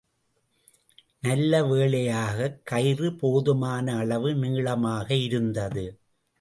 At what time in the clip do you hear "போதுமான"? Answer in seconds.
3.15-3.95